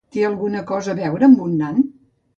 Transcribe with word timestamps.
Té 0.15 0.21
alguna 0.29 0.63
cosa 0.71 0.95
a 0.95 0.97
veure 1.01 1.27
amb 1.29 1.45
un 1.49 1.55
nan? 1.61 1.79